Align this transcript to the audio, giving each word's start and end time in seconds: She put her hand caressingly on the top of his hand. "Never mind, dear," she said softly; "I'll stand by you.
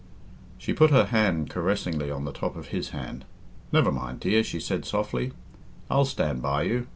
She 0.57 0.73
put 0.73 0.89
her 0.89 1.05
hand 1.05 1.51
caressingly 1.51 2.09
on 2.09 2.25
the 2.25 2.31
top 2.31 2.55
of 2.55 2.69
his 2.69 2.89
hand. 2.89 3.23
"Never 3.71 3.91
mind, 3.91 4.19
dear," 4.21 4.43
she 4.43 4.59
said 4.59 4.83
softly; 4.83 5.31
"I'll 5.91 6.05
stand 6.05 6.41
by 6.41 6.63
you. 6.63 6.87